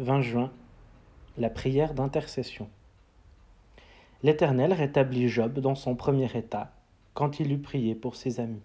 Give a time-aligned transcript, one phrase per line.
[0.00, 0.52] 20 juin,
[1.38, 2.68] la prière d'intercession.
[4.22, 6.70] L'Éternel rétablit Job dans son premier état
[7.14, 8.62] quand il eut prié pour ses amis.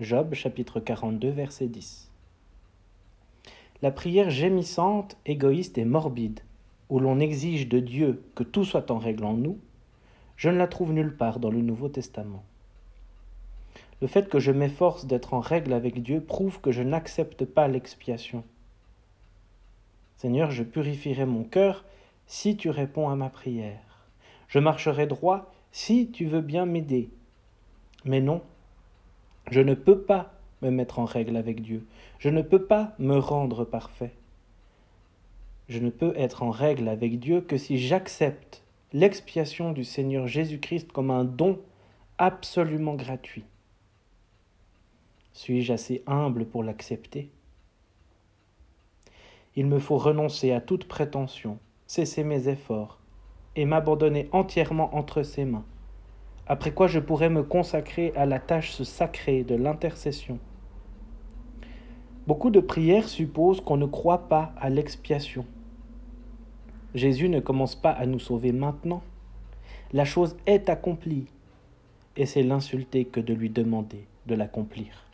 [0.00, 2.10] Job chapitre 42 verset 10.
[3.82, 6.40] La prière gémissante, égoïste et morbide,
[6.88, 9.58] où l'on exige de Dieu que tout soit en règle en nous,
[10.38, 12.42] je ne la trouve nulle part dans le Nouveau Testament.
[14.00, 17.68] Le fait que je m'efforce d'être en règle avec Dieu prouve que je n'accepte pas
[17.68, 18.44] l'expiation.
[20.22, 21.84] Seigneur, je purifierai mon cœur
[22.28, 24.06] si tu réponds à ma prière.
[24.46, 27.10] Je marcherai droit si tu veux bien m'aider.
[28.04, 28.40] Mais non,
[29.50, 31.84] je ne peux pas me mettre en règle avec Dieu.
[32.20, 34.12] Je ne peux pas me rendre parfait.
[35.68, 40.92] Je ne peux être en règle avec Dieu que si j'accepte l'expiation du Seigneur Jésus-Christ
[40.92, 41.58] comme un don
[42.18, 43.44] absolument gratuit.
[45.32, 47.32] Suis-je assez humble pour l'accepter?
[49.54, 52.98] Il me faut renoncer à toute prétention, cesser mes efforts
[53.54, 55.66] et m'abandonner entièrement entre ses mains,
[56.46, 60.38] après quoi je pourrai me consacrer à la tâche sacrée de l'intercession.
[62.26, 65.44] Beaucoup de prières supposent qu'on ne croit pas à l'expiation.
[66.94, 69.02] Jésus ne commence pas à nous sauver maintenant.
[69.92, 71.26] La chose est accomplie,
[72.16, 75.11] et c'est l'insulter que de lui demander de l'accomplir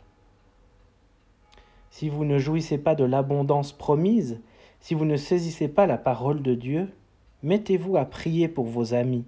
[1.99, 4.39] si vous ne jouissez pas de l'abondance promise,
[4.79, 6.87] si vous ne saisissez pas la parole de Dieu,
[7.43, 9.25] mettez-vous à prier pour vos amis.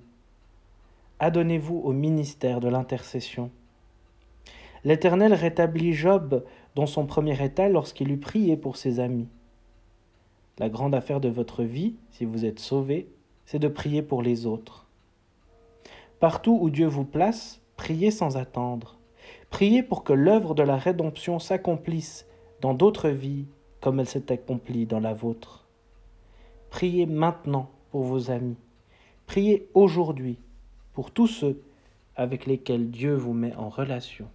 [1.19, 3.52] Adonnez-vous au ministère de l'intercession.
[4.86, 9.27] L'Éternel rétablit Job dans son premier état lorsqu'il eut prié pour ses amis.
[10.58, 13.09] La grande affaire de votre vie, si vous êtes sauvé,
[13.45, 14.88] c'est de prier pour les autres.
[16.22, 18.95] Partout où Dieu vous place, priez sans attendre.
[19.49, 22.27] Priez pour que l'œuvre de la rédemption s'accomplisse
[22.62, 23.45] dans d'autres vies
[23.81, 25.66] comme elle s'est accomplie dans la vôtre.
[26.70, 28.56] Priez maintenant pour vos amis.
[29.26, 30.38] Priez aujourd'hui
[30.94, 31.62] pour tous ceux
[32.16, 34.27] avec lesquels Dieu vous met en relation.